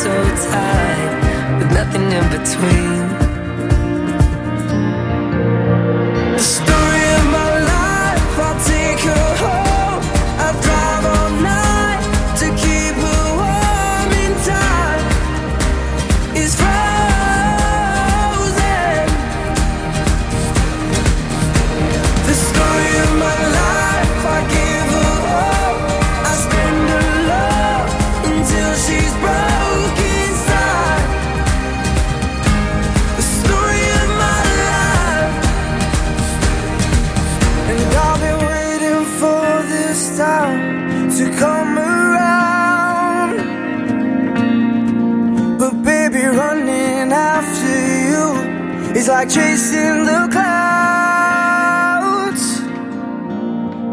so 0.06 0.12
tight, 0.52 1.58
with 1.58 1.72
nothing 1.74 2.12
in 2.12 2.26
between. 2.30 3.25
Is 49.06 49.10
like 49.10 49.30
chasing 49.30 50.06
the 50.06 50.28
clouds. 50.32 50.62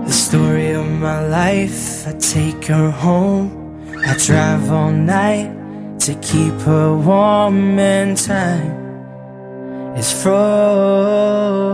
The 0.07 0.13
story 0.13 0.71
of 0.71 0.89
my 0.89 1.27
life, 1.27 2.07
I 2.07 2.13
take 2.13 2.65
her 2.67 2.91
home. 2.91 3.51
I 4.07 4.17
drive 4.17 4.71
all 4.71 4.91
night 4.91 5.51
to 6.01 6.15
keep 6.15 6.55
her 6.63 6.97
warm 6.97 7.79
and 7.79 8.17
time 8.17 8.73
is 9.97 10.11
frozen. 10.23 11.72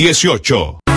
18. 0.00 0.89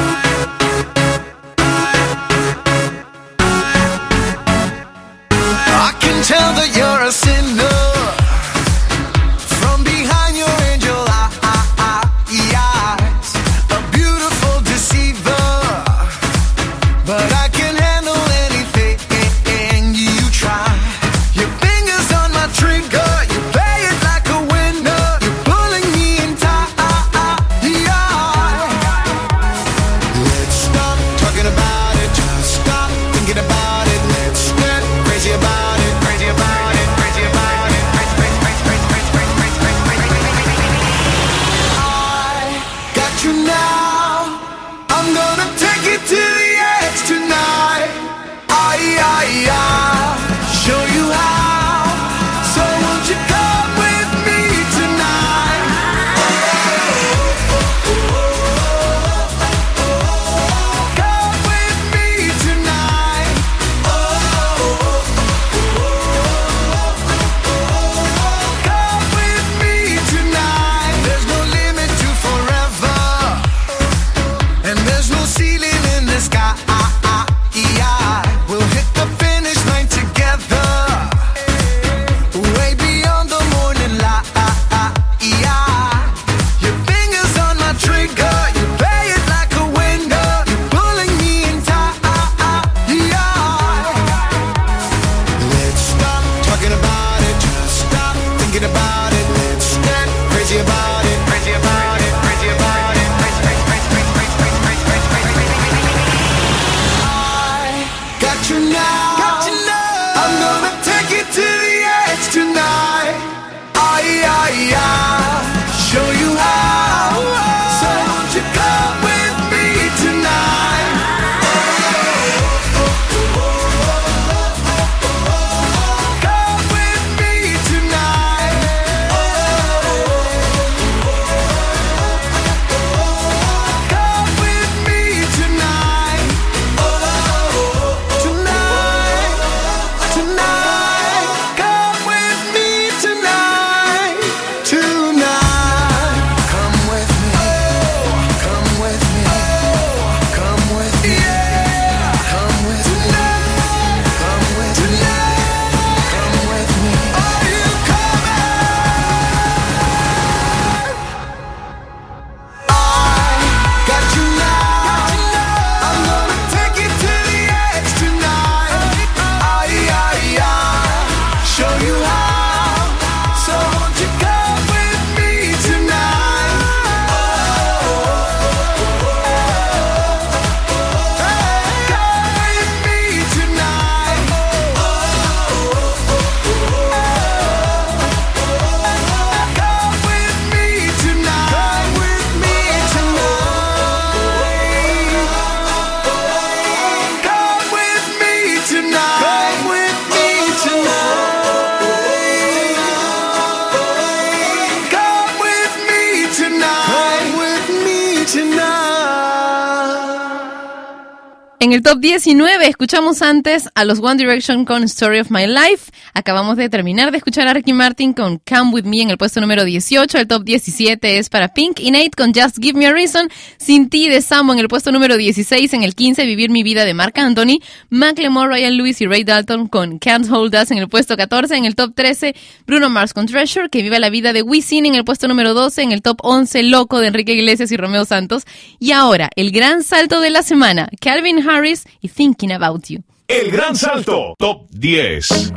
En 211.64 211.72
el 211.72 211.82
top 211.82 212.02
19 212.02 212.68
escuchamos 212.68 213.22
antes 213.22 213.70
a 213.74 213.86
los 213.86 214.00
One 214.00 214.18
Direction 214.18 214.66
con 214.66 214.84
Story 214.84 215.22
of 215.22 215.32
My 215.32 215.48
Life. 215.48 215.94
Acabamos 216.14 216.58
de 216.58 216.68
terminar 216.68 217.12
de 217.12 217.20
escuchar 217.20 217.48
a 217.48 217.54
Ricky 217.54 217.72
Martin 217.72 218.12
con 218.12 218.40
Come 218.40 218.72
With 218.74 218.84
Me 218.84 219.02
en 219.02 219.12
el 219.12 219.18
puesto 219.18 219.40
número 219.40 219.64
18. 219.64 220.18
El 220.18 220.28
top 220.28 220.44
17 220.44 221.20
es 221.20 221.30
para 221.30 221.54
Pink 221.54 221.80
y 221.80 221.92
Nate 221.92 222.12
con 222.18 222.34
Just 222.34 222.58
Give 222.62 222.78
Me 222.78 222.88
a 222.88 222.92
Reason. 222.92 223.30
Sin 223.56 223.90
ti 223.90 224.10
de 224.10 224.22
Samo 224.22 224.52
en 224.52 224.60
el 224.60 224.68
puesto 224.68 224.92
número 224.92 225.16
16. 225.16 225.74
En 225.74 225.84
el 225.84 225.96
15 225.96 226.26
Vivir 226.26 226.50
Mi 226.50 226.64
Vida 226.64 226.84
de 226.84 226.94
Marc 226.94 227.18
Anthony. 227.18 227.62
Macklemore, 227.90 228.50
Ryan 228.50 228.76
Lewis 228.76 229.00
y 229.00 229.06
Ray 229.06 229.24
Dalton 229.24 229.70
con 229.70 230.00
Can't 230.00 230.30
Hold 230.30 230.54
Us 230.62 230.70
en 230.70 230.80
el 230.80 230.90
puesto 230.90 231.16
14. 231.16 231.56
En 231.56 231.64
el 231.64 231.76
top 231.76 231.96
13 231.96 232.36
Bruno 232.68 232.90
Mars 232.90 233.14
con 233.14 233.26
Treasure. 233.26 233.70
Que 233.70 233.82
viva 233.82 234.00
la 234.00 234.10
vida 234.10 234.34
de 234.34 234.42
Wisin 234.42 234.86
en 234.86 234.96
el 234.96 235.06
puesto 235.06 235.30
número 235.30 235.54
12. 235.54 235.82
En 235.82 235.94
el 235.94 236.02
top 236.02 236.18
11 236.24 236.62
Loco 236.64 237.00
de 237.00 237.08
Enrique 237.08 237.32
Iglesias 237.32 237.72
y 237.72 237.78
Romeo 237.78 238.04
Santos. 238.04 238.44
Y 238.80 238.92
ahora 238.92 239.30
el 239.38 239.52
gran 239.52 239.82
salto 239.82 240.20
de 240.20 240.30
la 240.30 240.44
semana. 240.44 240.90
Calvin 241.00 241.40
Harris 241.40 241.53
y 242.02 242.08
Thinking 242.08 242.52
About 242.52 242.86
You. 242.90 243.04
El 243.28 243.52
gran 243.52 243.76
salto, 243.76 244.36
top 244.40 244.70
10. 244.72 245.54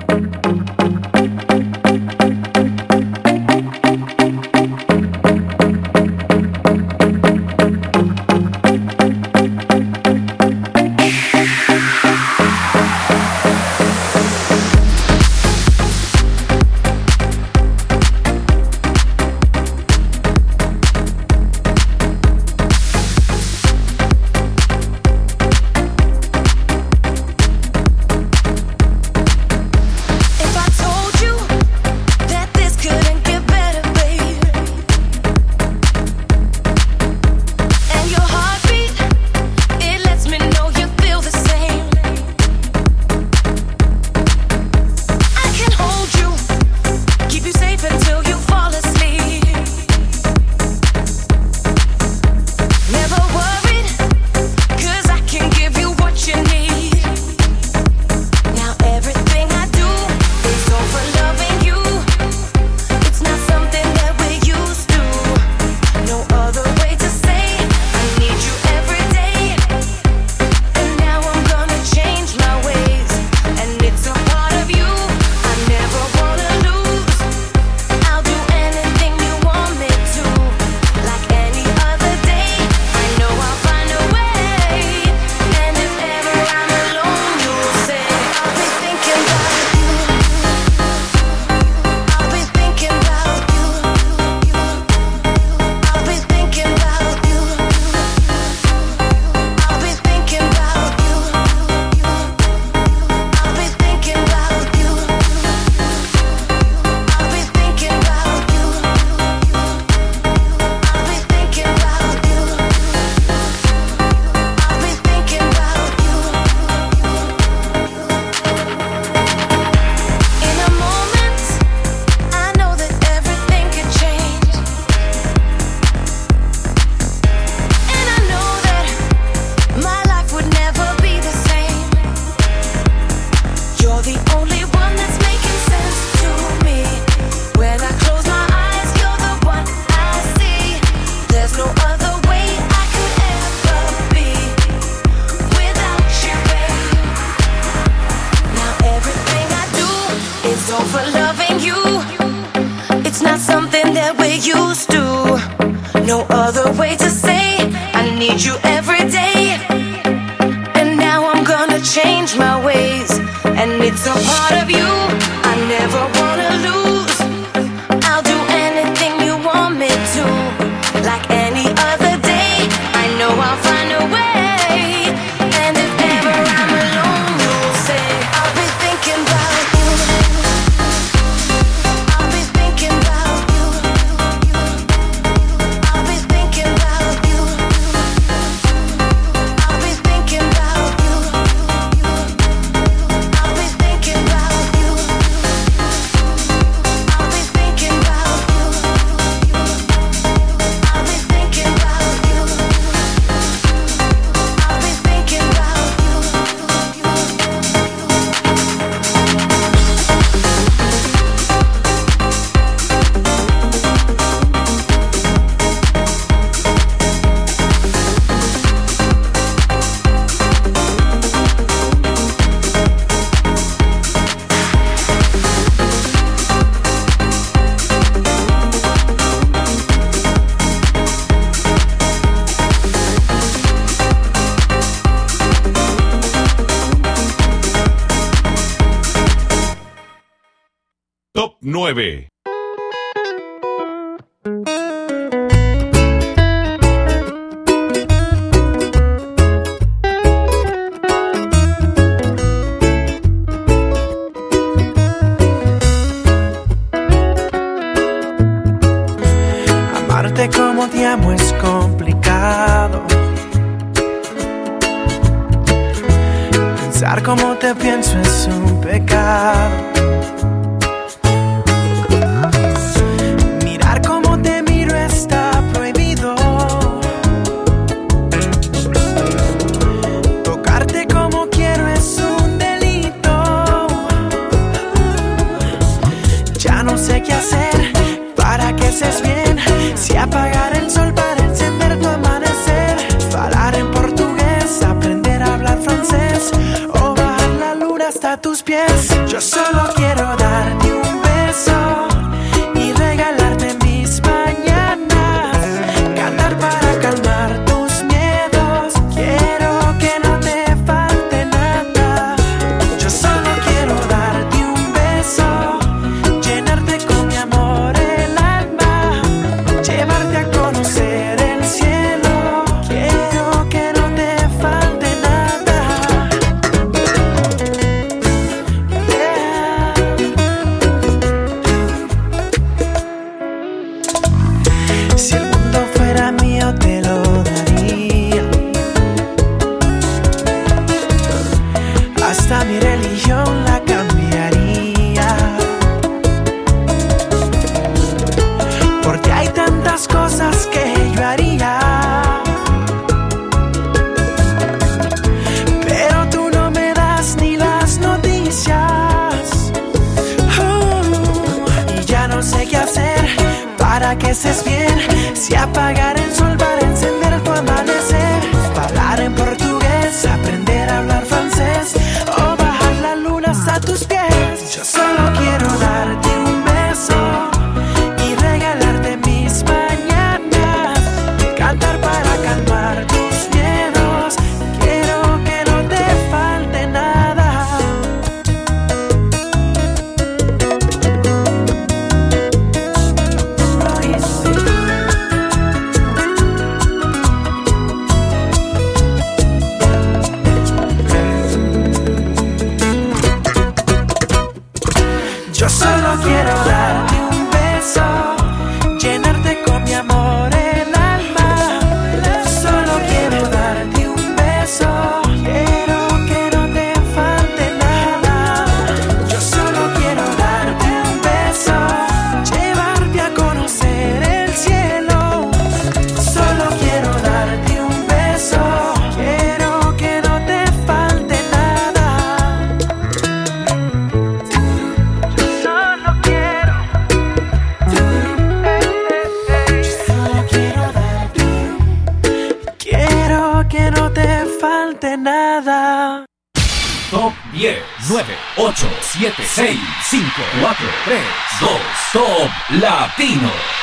Latino. 452.80 453.75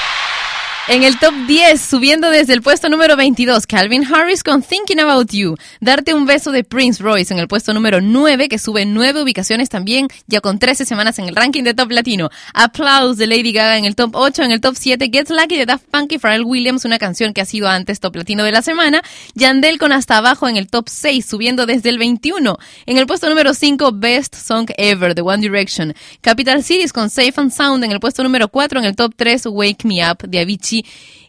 En 0.93 1.01
el 1.01 1.17
top 1.17 1.33
10, 1.47 1.81
subiendo 1.81 2.29
desde 2.29 2.53
el 2.53 2.61
puesto 2.61 2.87
número 2.87 3.15
22, 3.15 3.65
Calvin 3.65 4.05
Harris 4.05 4.43
con 4.43 4.61
Thinking 4.61 4.99
About 4.99 5.31
You. 5.31 5.55
Darte 5.81 6.13
un 6.13 6.27
beso 6.27 6.51
de 6.51 6.63
Prince 6.63 7.01
Royce 7.01 7.33
en 7.33 7.39
el 7.39 7.47
puesto 7.47 7.73
número 7.73 7.99
9, 7.99 8.47
que 8.47 8.59
sube 8.59 8.85
9 8.85 9.23
ubicaciones 9.23 9.69
también, 9.69 10.07
ya 10.27 10.39
con 10.39 10.59
13 10.59 10.85
semanas 10.85 11.17
en 11.17 11.25
el 11.27 11.35
ranking 11.35 11.63
de 11.63 11.73
Top 11.73 11.89
Latino. 11.89 12.29
Applause 12.53 13.17
de 13.17 13.25
Lady 13.25 13.51
Gaga 13.51 13.79
en 13.79 13.85
el 13.85 13.95
top 13.95 14.11
8, 14.15 14.43
en 14.43 14.51
el 14.51 14.61
top 14.61 14.75
7, 14.77 15.09
Get 15.11 15.31
Lucky 15.31 15.57
de 15.57 15.65
Daft 15.65 15.85
Punk 15.89 16.11
y 16.11 16.19
Pharrell 16.19 16.43
Williams, 16.43 16.85
una 16.85 16.99
canción 16.99 17.33
que 17.33 17.41
ha 17.41 17.45
sido 17.45 17.67
antes 17.67 17.99
Top 17.99 18.15
Latino 18.15 18.43
de 18.43 18.51
la 18.51 18.61
semana. 18.61 19.01
Yandel 19.33 19.79
con 19.79 19.93
Hasta 19.93 20.17
Abajo 20.17 20.47
en 20.47 20.57
el 20.57 20.67
top 20.67 20.89
6, 20.89 21.25
subiendo 21.25 21.65
desde 21.65 21.89
el 21.89 21.97
21. 21.97 22.55
En 22.85 22.97
el 22.99 23.07
puesto 23.07 23.27
número 23.29 23.55
5, 23.55 23.93
Best 23.95 24.35
Song 24.35 24.69
Ever 24.77 25.15
de 25.15 25.23
One 25.23 25.41
Direction. 25.41 25.95
Capital 26.21 26.63
Cities 26.63 26.93
con 26.93 27.09
Safe 27.09 27.33
and 27.37 27.51
Sound 27.51 27.83
en 27.83 27.91
el 27.91 27.99
puesto 27.99 28.21
número 28.21 28.47
4, 28.47 28.77
en 28.77 28.85
el 28.85 28.95
top 28.95 29.13
3, 29.15 29.47
Wake 29.47 29.87
Me 29.87 30.07
Up 30.07 30.19
de 30.27 30.39
Avicii 30.39 30.82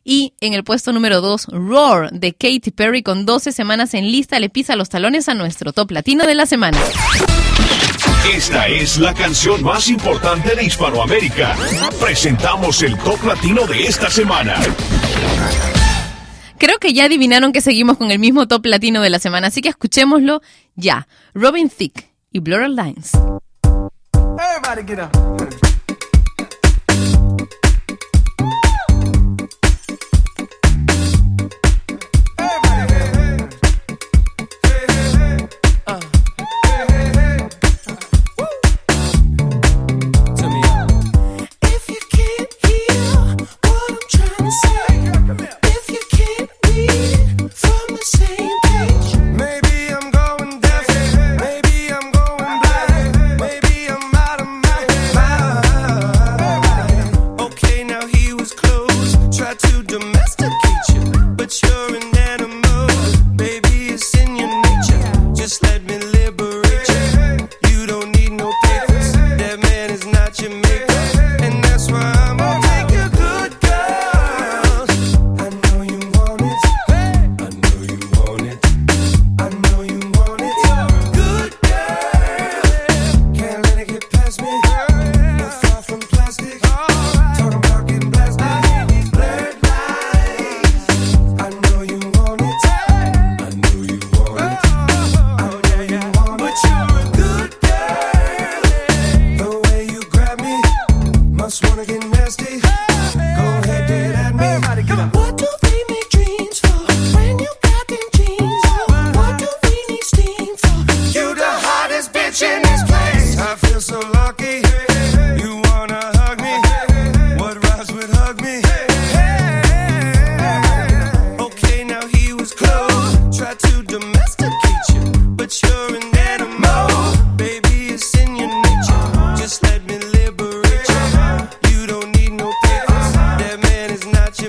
y 0.05 0.35
en 0.41 0.53
el 0.53 0.65
puesto 0.65 0.93
número 0.93 1.21
2, 1.21 1.47
Roar 1.53 2.11
de 2.13 2.33
Katy 2.33 2.71
Perry 2.71 3.03
con 3.03 3.25
12 3.25 3.53
semanas 3.53 3.95
en 3.95 4.11
lista 4.11 4.39
le 4.39 4.51
pisa 4.51 4.77
los 4.77 4.89
talones 4.91 5.29
a 5.29 5.35
nuestro 5.35 5.73
top 5.73 5.93
latino 5.93 6.27
de 6.27 6.35
la 6.35 6.47
semana. 6.47 6.79
Esta 8.33 8.69
es 8.69 8.99
la 8.99 9.15
canción 9.15 9.63
más 9.63 9.89
importante 9.89 10.55
de 10.55 10.65
Hispanoamérica. 10.65 11.57
Presentamos 12.01 12.83
el 12.83 12.97
top 12.99 13.23
latino 13.25 13.67
de 13.67 13.85
esta 13.85 14.11
semana. 14.11 14.61
Creo 16.59 16.79
que 16.79 16.93
ya 16.93 17.05
adivinaron 17.05 17.53
que 17.53 17.61
seguimos 17.61 17.99
con 17.99 18.11
el 18.11 18.19
mismo 18.19 18.49
top 18.49 18.67
latino 18.67 19.03
de 19.03 19.11
la 19.11 19.19
semana, 19.19 19.49
así 19.49 19.61
que 19.61 19.69
escuchémoslo 19.69 20.41
ya. 20.75 21.07
Robin 21.35 21.69
Thicke 21.69 22.15
y 22.33 22.41
Blurred 22.41 22.71
Lines. 22.71 23.13
Everybody 24.39 24.83
get 24.87 24.99
up. 25.01 25.74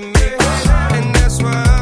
and 0.04 1.16
that's 1.16 1.42
why. 1.42 1.75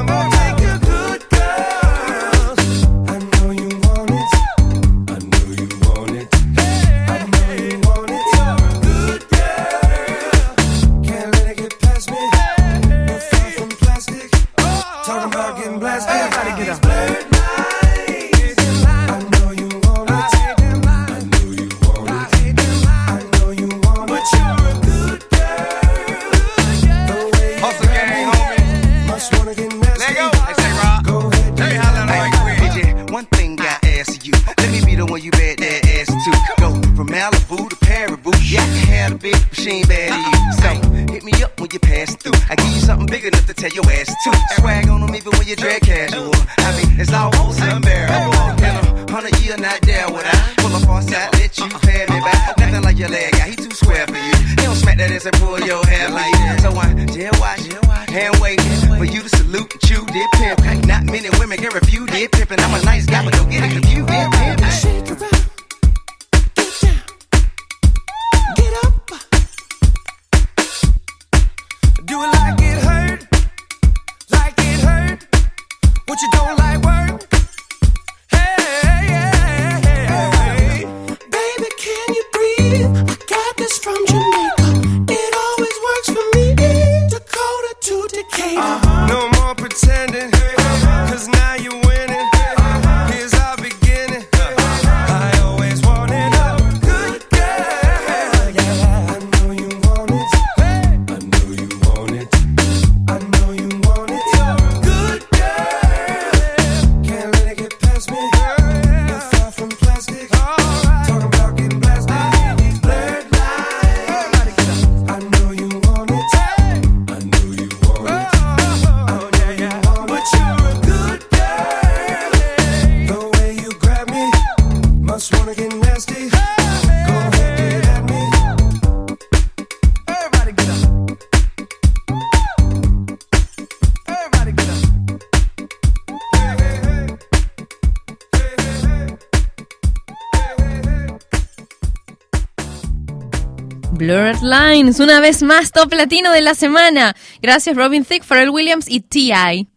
Lines, 144.44 145.00
una 145.00 145.22
vez 145.22 145.42
más 145.42 145.72
top 145.72 145.94
latino 145.94 146.32
de 146.32 146.42
la 146.42 146.54
semana. 146.54 147.16
Gracias 147.42 147.76
Robin 147.76 148.04
Thicke, 148.04 148.26
Pharrell 148.26 148.50
Williams 148.50 148.90
y 148.90 149.00
T.I. 149.00 149.70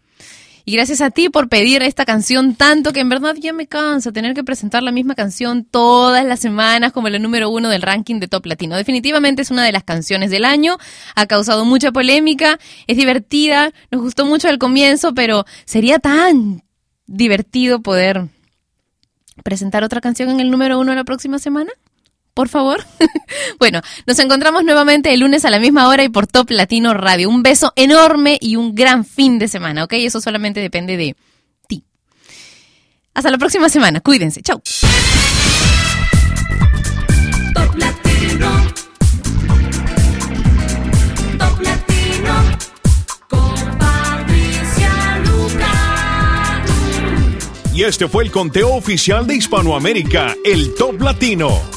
Y 0.65 0.73
gracias 0.73 1.01
a 1.01 1.11
ti 1.11 1.29
por 1.29 1.49
pedir 1.49 1.85
esta 1.85 2.05
canción 2.05 2.57
tanto 2.57 2.93
que 2.93 2.99
en 2.99 3.09
verdad 3.09 3.37
ya 3.39 3.53
me 3.53 3.69
cansa 3.69 4.11
tener 4.11 4.35
que 4.35 4.43
presentar 4.43 4.83
la 4.83 4.91
misma 4.91 5.15
canción 5.15 5.65
todas 5.65 6.25
las 6.25 6.41
semanas 6.41 6.91
como 6.91 7.09
la 7.09 7.21
número 7.21 7.49
uno 7.49 7.69
del 7.69 7.83
ranking 7.83 8.19
de 8.19 8.27
Top 8.27 8.45
Latino. 8.47 8.77
Definitivamente 8.77 9.43
es 9.43 9.53
una 9.53 9.65
de 9.65 9.71
las 9.71 9.85
canciones 9.85 10.33
del 10.33 10.45
año, 10.45 10.77
ha 11.15 11.27
causado 11.27 11.65
mucha 11.65 11.93
polémica, 11.93 12.59
es 12.89 12.97
divertida, 12.97 13.71
nos 13.93 14.03
gustó 14.03 14.27
mucho 14.27 14.49
al 14.49 14.59
comienzo, 14.59 15.15
pero 15.15 15.45
sería 15.65 16.01
tan 16.01 16.65
divertido 17.07 17.81
poder 17.81 18.27
presentar 19.45 19.85
otra 19.85 20.01
canción 20.01 20.31
en 20.31 20.41
el 20.41 20.51
número 20.51 20.81
uno 20.81 20.93
la 20.93 21.05
próxima 21.05 21.39
semana 21.39 21.71
por 22.37 22.49
favor. 22.51 22.85
bueno, 23.59 23.81
nos 24.07 24.19
encontramos 24.19 24.63
nuevamente 24.63 25.13
el 25.15 25.21
lunes 25.21 25.47
a 25.47 25.51
la 25.51 25.59
misma 25.59 25.89
hora 25.89 26.05
y 26.05 26.11
por 26.11 26.27
Top 26.27 26.51
Latino 26.51 26.93
Radio. 26.93 27.31
Un 27.31 27.43
beso 27.43 27.73
enorme 27.77 28.37
y 28.39 28.57
un 28.57 28.75
gran 28.75 29.07
fin 29.07 29.39
de 29.39 29.49
semana, 29.49 29.85
¿ok? 29.85 29.95
Eso 29.95 30.21
solamente 30.21 30.61
depende 30.61 30.99
de 30.99 31.17
ti. 31.67 31.83
Hasta 33.15 33.31
la 33.31 33.39
próxima 33.39 33.71
semana. 33.71 34.03
Cuídense. 34.03 34.43
Chau. 34.43 34.61
Top 37.55 37.75
Latino. 37.75 38.51
Top 41.39 41.61
Latino. 41.63 42.59
Con 43.31 43.79
Patricia 43.79 45.23
Luca. 45.25 46.65
Y 47.75 47.83
este 47.83 48.09
fue 48.09 48.25
el 48.25 48.31
conteo 48.31 48.75
oficial 48.75 49.27
de 49.27 49.37
Hispanoamérica, 49.37 50.35
el 50.45 50.75
Top 50.75 51.01
Latino. 51.01 51.77